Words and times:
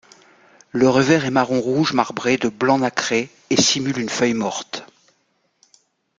Le 0.71 0.89
revers 0.89 1.25
est 1.25 1.29
marron 1.29 1.61
rouge 1.61 1.93
marbré 1.93 2.37
de 2.39 2.49
blanc 2.49 2.79
nacré 2.79 3.29
et 3.51 3.61
simule 3.61 3.99
une 3.99 4.09
feuille 4.09 4.33
morte. 4.33 4.83